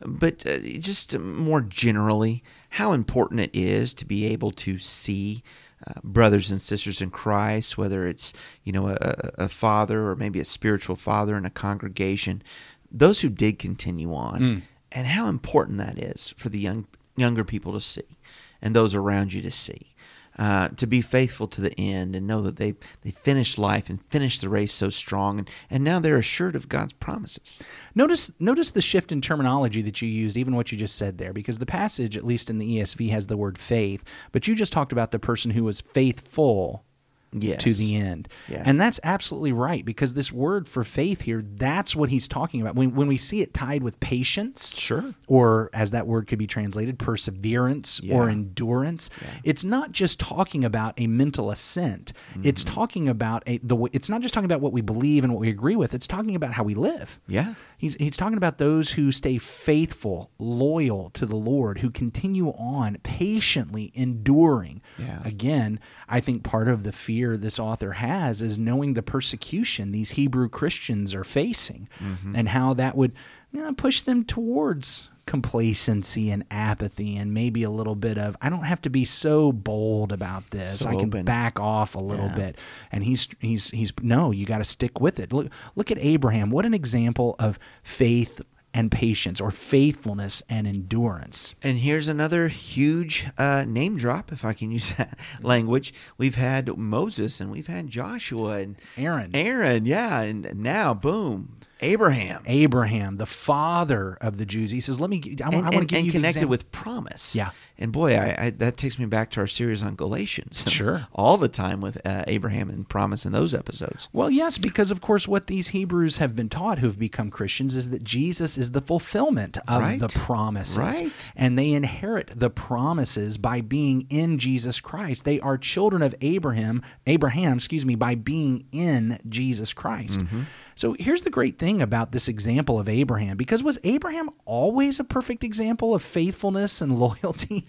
But 0.00 0.46
uh, 0.46 0.58
just 0.58 1.18
more 1.18 1.62
generally, 1.62 2.44
how 2.70 2.92
important 2.92 3.40
it 3.40 3.50
is 3.54 3.94
to 3.94 4.04
be 4.04 4.26
able 4.26 4.50
to 4.52 4.78
see 4.78 5.42
uh, 5.86 6.00
brothers 6.02 6.50
and 6.50 6.60
sisters 6.60 7.00
in 7.00 7.10
Christ, 7.10 7.78
whether 7.78 8.06
it's 8.06 8.32
you 8.64 8.72
know 8.72 8.88
a, 8.88 9.30
a 9.38 9.48
father 9.48 10.08
or 10.08 10.16
maybe 10.16 10.40
a 10.40 10.44
spiritual 10.44 10.96
father 10.96 11.36
in 11.36 11.44
a 11.44 11.50
congregation, 11.50 12.42
those 12.90 13.20
who 13.20 13.28
did 13.28 13.58
continue 13.58 14.14
on, 14.14 14.62
and 14.92 15.06
how 15.06 15.28
important 15.28 15.78
that 15.78 15.98
is 15.98 16.34
for 16.36 16.48
the 16.48 16.58
young 16.58 16.86
younger 17.16 17.44
people 17.44 17.72
to 17.72 17.80
see, 17.80 18.18
and 18.60 18.74
those 18.74 18.94
around 18.94 19.32
you 19.32 19.42
to 19.42 19.50
see. 19.50 19.94
Uh, 20.38 20.68
to 20.68 20.86
be 20.86 21.00
faithful 21.00 21.48
to 21.48 21.62
the 21.62 21.80
end 21.80 22.14
and 22.14 22.26
know 22.26 22.42
that 22.42 22.56
they, 22.56 22.74
they 23.00 23.10
finished 23.10 23.56
life 23.56 23.88
and 23.88 24.04
finished 24.10 24.42
the 24.42 24.50
race 24.50 24.74
so 24.74 24.90
strong 24.90 25.38
and, 25.38 25.50
and 25.70 25.82
now 25.82 25.98
they're 25.98 26.18
assured 26.18 26.54
of 26.54 26.68
God's 26.68 26.92
promises. 26.92 27.62
Notice 27.94 28.30
notice 28.38 28.70
the 28.70 28.82
shift 28.82 29.10
in 29.10 29.22
terminology 29.22 29.80
that 29.80 30.02
you 30.02 30.08
used, 30.08 30.36
even 30.36 30.54
what 30.54 30.70
you 30.70 30.76
just 30.76 30.96
said 30.96 31.16
there, 31.16 31.32
because 31.32 31.56
the 31.56 31.64
passage, 31.64 32.18
at 32.18 32.26
least 32.26 32.50
in 32.50 32.58
the 32.58 32.76
ESV, 32.76 33.08
has 33.08 33.28
the 33.28 33.36
word 33.36 33.56
faith, 33.56 34.04
but 34.30 34.46
you 34.46 34.54
just 34.54 34.74
talked 34.74 34.92
about 34.92 35.10
the 35.10 35.18
person 35.18 35.52
who 35.52 35.64
was 35.64 35.80
faithful 35.80 36.84
to 37.32 37.72
the 37.72 37.96
end. 37.96 38.28
Yeah. 38.48 38.62
And 38.64 38.80
that's 38.80 38.98
absolutely 39.04 39.52
right 39.52 39.84
because 39.84 40.14
this 40.14 40.32
word 40.32 40.68
for 40.68 40.84
faith 40.84 41.22
here, 41.22 41.42
that's 41.42 41.94
what 41.94 42.08
he's 42.10 42.26
talking 42.28 42.60
about. 42.62 42.74
When, 42.74 42.94
when 42.94 43.08
we 43.08 43.16
see 43.18 43.40
it 43.42 43.52
tied 43.52 43.82
with 43.82 44.00
patience, 44.00 44.74
Sure. 44.76 45.14
or 45.26 45.68
as 45.74 45.90
that 45.90 46.06
word 46.06 46.26
could 46.28 46.38
be 46.38 46.46
translated, 46.46 46.98
perseverance 46.98 48.00
or 48.00 48.26
Yeah. 48.26 48.30
endurance, 48.32 49.10
it's 49.44 49.64
not 49.64 49.92
just 49.92 50.18
talking 50.18 50.64
about 50.64 50.94
a 50.96 51.06
mental 51.06 51.50
assent. 51.50 52.12
It's 52.42 52.62
Mm-hmm. 52.64 52.74
talking 52.74 53.08
about 53.08 53.42
a 53.46 53.58
the 53.58 53.76
it's 53.92 54.08
not 54.08 54.20
just 54.22 54.32
talking 54.32 54.46
about 54.46 54.60
what 54.60 54.72
we 54.72 54.80
believe 54.80 55.22
and 55.24 55.32
what 55.32 55.40
we 55.40 55.48
agree 55.50 55.76
with. 55.76 55.94
It's 55.94 56.06
talking 56.06 56.34
about 56.34 56.52
how 56.54 56.62
we 56.62 56.74
live. 56.74 57.18
Yeah. 57.28 57.54
He's, 57.78 57.94
he's 57.96 58.16
talking 58.16 58.38
about 58.38 58.56
those 58.58 58.92
who 58.92 59.12
stay 59.12 59.36
faithful, 59.38 60.30
loyal 60.38 61.10
to 61.10 61.26
the 61.26 61.36
Lord, 61.36 61.80
who 61.80 61.90
continue 61.90 62.48
on 62.50 62.96
patiently 63.02 63.90
enduring. 63.94 64.80
Yeah. 64.98 65.20
Again, 65.24 65.78
I 66.08 66.20
think 66.20 66.42
part 66.42 66.68
of 66.68 66.84
the 66.84 66.92
fear 66.92 67.15
this 67.36 67.58
author 67.58 67.92
has 67.92 68.42
is 68.42 68.58
knowing 68.58 68.94
the 68.94 69.02
persecution 69.02 69.92
these 69.92 70.10
Hebrew 70.10 70.48
Christians 70.48 71.14
are 71.14 71.24
facing 71.24 71.88
Mm-hmm. 72.00 72.32
and 72.36 72.48
how 72.50 72.74
that 72.74 72.96
would 72.96 73.12
you 73.52 73.60
know, 73.62 73.72
push 73.72 74.02
them 74.02 74.24
towards 74.24 75.08
complacency 75.26 76.30
and 76.30 76.44
apathy 76.50 77.16
and 77.16 77.32
maybe 77.34 77.62
a 77.62 77.70
little 77.70 77.94
bit 77.94 78.18
of 78.18 78.36
I 78.40 78.48
don't 78.48 78.64
have 78.64 78.80
to 78.82 78.90
be 78.90 79.04
so 79.04 79.50
bold 79.52 80.12
about 80.12 80.50
this. 80.50 80.80
So 80.80 80.88
I 80.88 80.94
can 80.96 81.06
open. 81.08 81.24
back 81.24 81.58
off 81.58 81.94
a 81.94 81.98
little 82.00 82.26
Yeah. 82.26 82.34
bit. 82.36 82.58
And 82.92 83.02
he's 83.04 83.28
he's 83.40 83.70
he's 83.70 83.92
no, 84.02 84.30
you 84.30 84.46
got 84.46 84.58
to 84.58 84.64
stick 84.64 85.00
with 85.00 85.18
it. 85.18 85.32
Look 85.32 85.48
look 85.74 85.90
at 85.90 85.98
Abraham. 85.98 86.50
What 86.50 86.64
an 86.66 86.74
example 86.74 87.34
of 87.38 87.58
faith 87.82 88.40
and 88.76 88.92
patience 88.92 89.40
or 89.40 89.50
faithfulness 89.50 90.42
and 90.50 90.66
endurance. 90.66 91.54
And 91.62 91.78
here's 91.78 92.08
another 92.08 92.48
huge 92.48 93.26
uh, 93.38 93.64
name 93.66 93.96
drop, 93.96 94.30
if 94.30 94.44
I 94.44 94.52
can 94.52 94.70
use 94.70 94.92
that 94.98 95.18
language. 95.40 95.94
We've 96.18 96.34
had 96.34 96.76
Moses 96.76 97.40
and 97.40 97.50
we've 97.50 97.68
had 97.68 97.88
Joshua 97.88 98.58
and 98.58 98.76
Aaron. 98.98 99.30
Aaron, 99.34 99.86
yeah, 99.86 100.20
and 100.20 100.54
now 100.56 100.92
boom, 100.92 101.56
Abraham. 101.80 102.42
Abraham, 102.46 103.16
the 103.18 103.26
father 103.26 104.16
of 104.20 104.38
the 104.38 104.46
Jews. 104.46 104.70
He 104.70 104.80
says, 104.80 105.00
"Let 105.00 105.10
me 105.10 105.20
I, 105.24 105.44
and, 105.46 105.54
want, 105.54 105.54
I 105.54 105.70
want 105.70 105.72
to 105.80 105.84
give 105.86 105.96
and 105.98 106.06
you 106.06 106.12
connected 106.12 106.38
example- 106.38 106.50
with 106.50 106.72
promise. 106.72 107.34
Yeah. 107.34 107.50
and 107.78 107.92
boy, 107.92 108.14
I, 108.16 108.44
I 108.46 108.50
that 108.50 108.76
takes 108.76 108.98
me 108.98 109.04
back 109.06 109.30
to 109.32 109.40
our 109.40 109.46
series 109.46 109.82
on 109.82 109.94
Galatians. 109.94 110.64
Sure. 110.76 111.06
all 111.14 111.36
the 111.38 111.48
time 111.48 111.80
with 111.80 111.98
uh, 112.06 112.24
Abraham 112.26 112.68
and 112.70 112.86
promise 112.88 113.24
in 113.24 113.32
those 113.32 113.54
episodes. 113.54 114.08
Well, 114.12 114.30
yes, 114.30 114.58
because 114.58 114.90
of 114.90 115.00
course, 115.00 115.26
what 115.28 115.46
these 115.46 115.68
Hebrews 115.68 116.18
have 116.18 116.34
been 116.36 116.48
taught 116.50 116.78
who 116.80 116.86
have 116.86 116.98
become 116.98 117.30
Christians 117.30 117.74
is 117.76 117.88
that 117.90 118.04
Jesus 118.04 118.58
is 118.58 118.72
the 118.72 118.80
fulfillment 118.82 119.56
of 119.68 119.80
Right. 119.82 119.98
the 120.00 120.08
promises. 120.08 120.76
Right. 120.78 121.30
And 121.36 121.58
they 121.58 121.72
inherit 121.72 122.30
the 122.34 122.50
promises 122.50 123.36
by 123.38 123.60
being 123.62 124.06
in 124.10 124.38
Jesus 124.38 124.80
Christ. 124.80 125.24
They 125.24 125.40
are 125.40 125.56
children 125.56 126.02
of 126.02 126.14
Abraham, 126.20 126.82
Abraham, 127.06 127.56
excuse 127.56 127.86
me, 127.86 127.94
by 127.94 128.14
being 128.14 128.64
in 128.72 129.18
Jesus 129.28 129.72
Christ. 129.72 130.20
Mm-hmm. 130.20 130.42
So 130.76 130.94
here's 130.98 131.22
the 131.22 131.30
great 131.30 131.58
thing 131.58 131.80
about 131.82 132.12
this 132.12 132.28
example 132.28 132.78
of 132.78 132.88
Abraham 132.88 133.36
because 133.36 133.62
was 133.62 133.78
Abraham 133.82 134.28
always 134.44 135.00
a 135.00 135.04
perfect 135.04 135.42
example 135.42 135.94
of 135.94 136.02
faithfulness 136.02 136.80
and 136.80 136.98
loyalty? 137.00 137.66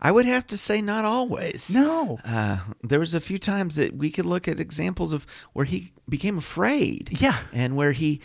I 0.00 0.10
would 0.10 0.26
have 0.26 0.46
to 0.48 0.56
say 0.56 0.82
not 0.82 1.04
always. 1.04 1.74
No. 1.74 2.18
Uh, 2.24 2.58
there 2.82 2.98
was 2.98 3.14
a 3.14 3.20
few 3.20 3.38
times 3.38 3.76
that 3.76 3.94
we 3.96 4.10
could 4.10 4.26
look 4.26 4.48
at 4.48 4.58
examples 4.58 5.12
of 5.12 5.26
where 5.52 5.64
he 5.66 5.92
became 6.08 6.36
afraid. 6.38 7.20
Yeah. 7.20 7.38
And 7.52 7.76
where 7.76 7.92
he 7.92 8.20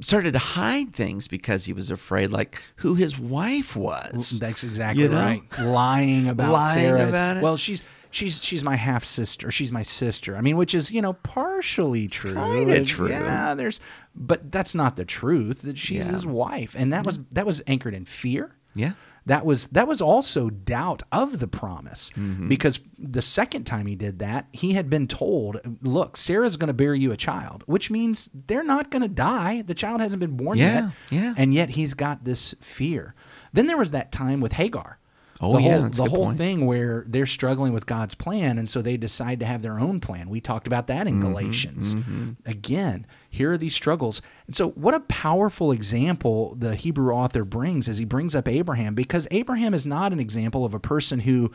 started 0.00 0.32
to 0.32 0.38
hide 0.38 0.92
things 0.92 1.28
because 1.28 1.64
he 1.66 1.72
was 1.72 1.90
afraid, 1.90 2.30
like 2.30 2.60
who 2.76 2.94
his 2.94 3.18
wife 3.18 3.76
was. 3.76 4.38
That's 4.38 4.64
exactly 4.64 5.02
You 5.04 5.08
know? 5.10 5.20
right. 5.20 5.42
Lying 5.60 6.28
about 6.28 6.52
Lying 6.52 6.78
Sarah. 6.78 7.08
about 7.08 7.36
it. 7.38 7.42
Well, 7.42 7.56
she's 7.56 7.82
she's 8.14 8.42
she's 8.42 8.62
my 8.64 8.76
half 8.76 9.04
sister. 9.04 9.50
She's 9.50 9.72
my 9.72 9.82
sister. 9.82 10.36
I 10.36 10.40
mean, 10.40 10.56
which 10.56 10.74
is 10.74 10.90
you 10.90 11.02
know 11.02 11.12
partially 11.14 12.08
true. 12.08 12.34
kinda 12.34 12.84
true. 12.84 13.08
Yeah, 13.10 13.54
there's, 13.54 13.80
but 14.14 14.50
that's 14.52 14.74
not 14.74 14.96
the 14.96 15.04
truth. 15.04 15.62
That 15.62 15.78
she's 15.78 16.06
Yeah. 16.06 16.12
his 16.12 16.24
wife, 16.26 16.74
and 16.78 16.92
that 16.92 17.04
was 17.04 17.18
that 17.32 17.46
was 17.46 17.62
anchored 17.66 17.94
in 17.94 18.04
fear. 18.04 18.56
Yeah. 18.74 18.92
That 19.26 19.46
was 19.46 19.68
that 19.68 19.88
was 19.88 20.02
also 20.02 20.50
doubt 20.50 21.02
of 21.10 21.38
the 21.38 21.48
promise 21.48 22.10
Mm-hmm. 22.14 22.46
because 22.48 22.78
the 22.98 23.22
second 23.22 23.64
time 23.64 23.86
he 23.86 23.94
did 23.96 24.18
that, 24.18 24.48
he 24.52 24.74
had 24.74 24.90
been 24.90 25.08
told, 25.08 25.60
"Look, 25.80 26.18
Sarah's 26.18 26.58
going 26.58 26.68
to 26.68 26.74
bear 26.74 26.94
you 26.94 27.10
a 27.10 27.16
child," 27.16 27.62
which 27.66 27.90
means 27.90 28.28
they're 28.34 28.62
not 28.64 28.90
going 28.90 29.00
to 29.00 29.08
die. 29.08 29.62
The 29.62 29.72
child 29.74 30.02
hasn't 30.02 30.20
been 30.20 30.36
born 30.36 30.58
Yeah, 30.58 30.90
yet, 31.10 31.22
yeah. 31.22 31.34
and 31.38 31.54
yet 31.54 31.70
he's 31.70 31.94
got 31.94 32.24
this 32.24 32.54
fear. 32.60 33.14
Then 33.54 33.66
there 33.66 33.78
was 33.78 33.92
that 33.92 34.12
time 34.12 34.40
with 34.42 34.52
Hagar. 34.52 34.98
Oh, 35.40 35.54
the 35.56 35.62
yeah, 35.62 35.78
whole, 35.80 35.88
the 35.88 36.04
whole 36.04 36.24
point. 36.26 36.38
thing 36.38 36.64
where 36.64 37.04
they're 37.08 37.26
struggling 37.26 37.72
with 37.72 37.86
God's 37.86 38.14
plan, 38.14 38.56
and 38.56 38.68
so 38.68 38.80
they 38.80 38.96
decide 38.96 39.40
to 39.40 39.46
have 39.46 39.62
their 39.62 39.80
own 39.80 39.98
plan. 40.00 40.30
We 40.30 40.40
talked 40.40 40.66
about 40.66 40.86
that 40.86 41.06
Mm-hmm, 41.06 41.22
in 41.22 41.28
Galatians. 41.28 41.96
Again, 42.46 43.06
here 43.28 43.52
are 43.52 43.56
these 43.58 43.74
struggles, 43.74 44.22
and 44.46 44.54
so 44.54 44.70
what 44.70 44.94
a 44.94 45.00
powerful 45.00 45.72
example 45.72 46.54
the 46.56 46.76
Hebrew 46.76 47.12
author 47.12 47.44
brings 47.44 47.88
as 47.88 47.98
he 47.98 48.04
brings 48.04 48.34
up 48.34 48.48
Abraham, 48.48 48.94
because 48.94 49.26
Abraham 49.32 49.74
is 49.74 49.84
not 49.84 50.12
an 50.12 50.20
example 50.20 50.64
of 50.64 50.72
a 50.72 50.80
person 50.80 51.20
who 51.20 51.50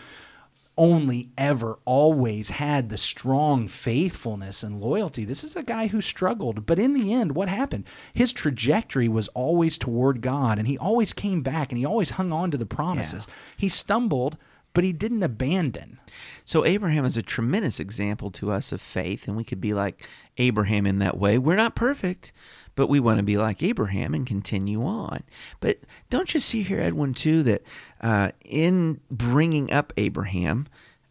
only 0.79 1.29
ever 1.37 1.77
always 1.83 2.51
had 2.51 2.89
the 2.89 2.97
strong 2.97 3.67
faithfulness 3.67 4.63
and 4.63 4.79
loyalty. 4.81 5.25
This 5.25 5.43
is 5.43 5.55
a 5.55 5.61
guy 5.61 5.87
who 5.87 6.01
struggled, 6.01 6.65
but 6.65 6.79
in 6.79 6.93
the 6.93 7.13
end, 7.13 7.33
what 7.33 7.49
happened? 7.49 7.83
His 8.13 8.31
trajectory 8.31 9.09
was 9.09 9.27
always 9.29 9.77
toward 9.77 10.21
God, 10.21 10.57
and 10.57 10.67
he 10.67 10.77
always 10.77 11.11
came 11.11 11.43
back 11.43 11.69
and 11.69 11.77
he 11.77 11.85
always 11.85 12.11
hung 12.11 12.31
on 12.31 12.49
to 12.51 12.57
the 12.57 12.65
promises. 12.65 13.27
He 13.57 13.67
stumbled, 13.67 14.37
but 14.73 14.85
he 14.85 14.93
didn't 14.93 15.23
abandon. 15.23 15.99
So 16.45 16.65
Abraham 16.65 17.03
is 17.03 17.17
a 17.17 17.21
tremendous 17.21 17.79
example 17.79 18.31
to 18.31 18.51
us 18.51 18.71
of 18.71 18.79
faith, 18.79 19.27
and 19.27 19.35
we 19.35 19.43
could 19.43 19.59
be 19.59 19.73
like 19.73 20.07
Abraham 20.37 20.85
in 20.85 20.99
that 20.99 21.17
way. 21.17 21.37
We're 21.37 21.57
not 21.57 21.75
perfect, 21.75 22.31
but 22.79 22.87
we 22.87 23.01
want 23.01 23.17
to 23.17 23.23
be 23.23 23.35
like 23.37 23.61
Abraham 23.61 24.13
and 24.13 24.25
continue 24.25 24.85
on. 24.85 25.23
But 25.59 25.79
don't 26.09 26.33
you 26.33 26.39
see 26.39 26.63
here, 26.63 26.79
Edwin, 26.79 27.13
too, 27.13 27.43
that 27.43 27.61
uh, 27.99 28.31
in 28.45 29.01
bringing 29.11 29.69
up 29.69 29.91
Abraham, 29.97 30.65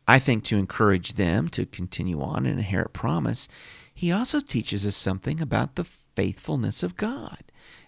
I 0.07 0.19
think 0.19 0.45
to 0.45 0.57
encourage 0.57 1.13
them 1.15 1.49
to 1.51 1.67
continue 1.67 2.23
on 2.23 2.47
and 2.47 2.59
inherit 2.59 2.95
promise, 2.95 3.49
he 3.95 4.11
also 4.11 4.41
teaches 4.41 4.87
us 4.87 4.97
something 4.97 5.43
about 5.43 5.75
the 5.75 5.85
faithfulness 5.85 6.83
of 6.83 6.97
God 6.97 7.43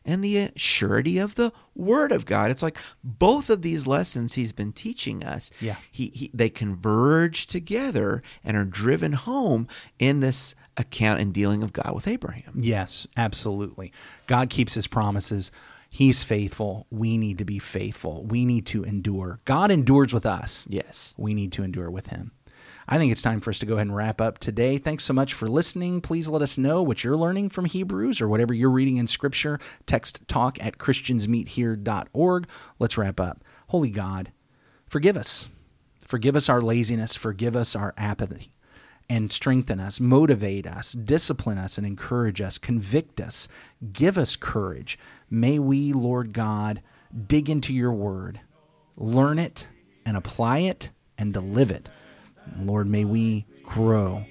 and 0.05 0.23
the 0.23 0.39
uh, 0.39 0.49
surety 0.57 1.17
of 1.17 1.37
the 1.37 1.51
Word 1.75 2.13
of 2.13 2.27
God. 2.27 2.51
It's 2.51 2.63
like 2.63 2.77
both 3.03 3.49
of 3.49 3.63
these 3.63 3.87
lessons 3.87 4.35
he's 4.35 4.53
been 4.53 4.73
teaching 4.75 5.25
us 5.25 5.51
Yeah. 5.59 5.77
he, 5.91 6.09
he 6.09 6.31
they 6.35 6.51
converge 6.51 7.47
together 7.47 8.23
and 8.45 8.59
are 8.59 8.65
driven 8.67 9.13
home 9.13 9.67
in 9.99 10.21
this 10.21 10.55
account 10.81 11.21
and 11.21 11.33
dealing 11.33 11.63
of 11.63 11.73
God 11.73 11.95
with 11.95 12.09
Abraham. 12.09 12.53
Yes, 12.57 13.07
absolutely. 13.17 13.93
God 14.27 14.51
keeps 14.51 14.75
his 14.75 14.87
promises. 14.87 15.51
He's 15.89 16.23
faithful. 16.23 16.87
We 16.91 17.17
need 17.19 17.39
to 17.39 17.45
be 17.45 17.59
faithful. 17.59 18.25
We 18.25 18.45
need 18.45 18.67
to 18.67 18.85
endure. 18.85 19.41
God 19.45 19.71
endures 19.71 20.13
with 20.13 20.25
us. 20.25 20.65
Yes. 20.69 21.15
we 21.17 21.35
need 21.35 21.53
to 21.53 21.63
endure 21.65 21.91
with 21.91 22.09
him. 22.09 22.33
I 22.89 22.99
think 22.99 23.13
it's 23.13 23.23
time 23.23 23.41
for 23.41 23.51
us 23.51 23.59
to 23.61 23.67
go 23.67 23.75
ahead 23.75 23.87
and 23.87 23.95
wrap 23.95 24.21
up 24.21 24.39
today. 24.39 24.77
Thanks 24.79 25.05
so 25.05 25.13
much 25.13 25.33
for 25.33 25.49
listening. 25.49 26.01
Please 26.01 26.29
let 26.29 26.43
us 26.43 26.59
know 26.59 26.83
what 26.83 27.05
you're 27.05 27.17
learning 27.17 27.51
from 27.51 27.67
Hebrews 27.67 28.21
or 28.21 28.29
whatever 28.29 28.53
you're 28.53 28.71
reading 28.71 28.97
in 28.97 29.07
Scripture. 29.07 29.61
Text 29.87 30.21
talk 30.27 30.59
at 30.65 30.79
christiansmeethere.org. 30.79 32.49
Let's 32.81 32.99
wrap 32.99 33.21
up. 33.21 33.45
Holy 33.69 33.91
God, 33.91 34.33
forgive 34.89 35.17
us. 35.17 35.49
Forgive 36.05 36.35
us 36.35 36.49
our 36.49 36.61
laziness. 36.61 37.15
Forgive 37.15 37.55
us 37.55 37.77
our 37.77 37.95
apathy. 37.97 38.51
And 39.11 39.33
strengthen 39.33 39.81
us, 39.81 39.99
motivate 39.99 40.69
us, 40.69 40.93
discipline 40.93 41.59
us, 41.59 41.77
and 41.77 41.85
encourage 41.85 42.41
us, 42.41 42.59
convict 42.59 43.21
us, 43.21 43.49
give 43.93 44.17
us 44.17 44.37
courage. 44.37 44.97
May 45.29 45.59
we, 45.59 45.93
Lord 45.93 46.33
God, 46.33 46.81
dig 47.27 47.51
into 47.51 47.75
your 47.75 47.93
word, 47.93 48.41
learn 48.97 49.41
it, 49.41 49.67
and 50.07 50.17
apply 50.17 50.59
it, 50.59 50.91
and 51.19 51.35
to 51.35 51.41
live 51.41 51.73
it. 51.73 51.89
Lord, 52.57 52.87
may 52.87 53.05
we 53.05 53.47
grow 53.65 54.25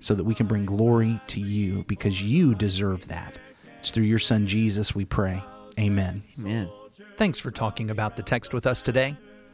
so 0.00 0.14
that 0.14 0.24
we 0.24 0.34
can 0.34 0.46
bring 0.46 0.64
glory 0.64 1.20
to 1.26 1.40
you 1.40 1.84
because 1.86 2.22
you 2.22 2.54
deserve 2.54 3.08
that. 3.08 3.36
It's 3.80 3.90
through 3.90 4.04
your 4.04 4.18
Son 4.18 4.46
Jesus 4.46 4.94
we 4.94 5.04
pray. 5.04 5.44
Amen. 5.78 6.22
Amen. 6.38 6.70
Thanks 7.18 7.38
for 7.38 7.50
talking 7.50 7.90
about 7.90 8.16
the 8.16 8.22
text 8.22 8.54
with 8.54 8.66
us 8.66 8.80
today. 8.80 9.18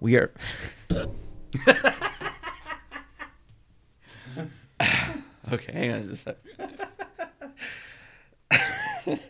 we 0.00 0.16
are. 0.16 0.32
okay, 5.52 5.72
hang 5.72 5.92
on 5.92 6.06
just 6.08 6.26
a 6.26 6.36
second. 6.36 6.78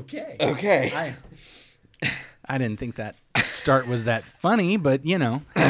Okay. 0.00 0.36
Okay. 0.38 0.92
I, 0.94 1.16
I 2.46 2.58
didn't 2.58 2.78
think 2.78 2.96
that 2.96 3.16
start 3.50 3.88
was 3.88 4.04
that 4.04 4.24
funny, 4.24 4.76
but 4.76 5.06
you 5.06 5.16
know, 5.16 5.40
All 5.56 5.62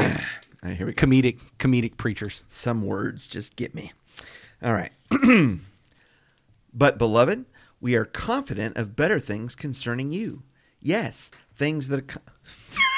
right, 0.64 0.76
here 0.76 0.84
we 0.84 0.92
go. 0.94 1.06
comedic 1.06 1.38
comedic 1.58 1.96
preachers. 1.96 2.42
Some 2.48 2.82
words 2.82 3.28
just 3.28 3.54
get 3.54 3.72
me. 3.72 3.92
All 4.60 4.72
right. 4.74 4.90
but, 6.74 6.98
beloved, 6.98 7.44
we 7.80 7.94
are 7.94 8.04
confident 8.04 8.76
of 8.76 8.96
better 8.96 9.20
things 9.20 9.54
concerning 9.54 10.10
you. 10.10 10.42
Yes, 10.80 11.30
things 11.54 11.86
that. 11.88 12.08
co- 12.08 12.20